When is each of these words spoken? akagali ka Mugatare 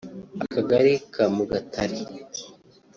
akagali 0.43 0.93
ka 1.13 1.25
Mugatare 1.35 1.99